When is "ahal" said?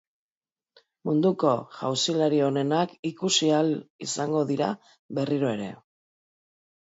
3.57-3.69